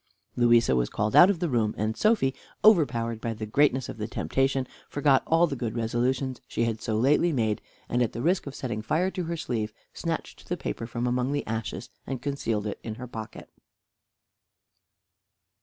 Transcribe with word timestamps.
Louisa 0.35 0.75
was 0.75 0.89
called 0.89 1.15
out 1.15 1.29
of 1.29 1.37
the 1.37 1.47
room, 1.47 1.75
and 1.77 1.95
Sophy, 1.95 2.33
overpowered 2.65 3.21
by 3.21 3.35
the 3.35 3.45
greatness 3.45 3.87
of 3.87 3.99
the 3.99 4.07
temptation, 4.07 4.65
forgot 4.89 5.21
all 5.27 5.45
the 5.45 5.55
good 5.55 5.75
resolutions 5.77 6.41
she 6.47 6.63
had 6.63 6.81
so 6.81 6.97
lately 6.97 7.31
made, 7.31 7.61
and 7.87 8.01
at 8.01 8.11
the 8.11 8.21
risk 8.23 8.47
of 8.47 8.55
setting 8.55 8.81
fire 8.81 9.11
to 9.11 9.25
her 9.25 9.37
sleeve, 9.37 9.71
snatched 9.93 10.49
the 10.49 10.57
paper 10.57 10.87
from 10.87 11.05
among 11.05 11.31
the 11.33 11.45
ashes, 11.45 11.91
and 12.07 12.19
concealed 12.19 12.65
it 12.65 12.79
in 12.81 12.95
her 12.95 13.05
pocket. 13.05 13.51